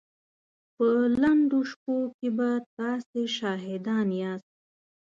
په 0.75 0.87
لنډو 1.21 1.59
شپو 1.69 1.95
کې 2.17 2.29
به 2.37 2.49
تاسې 2.77 3.21
شاهدان 3.37 4.07
ياست. 4.21 4.51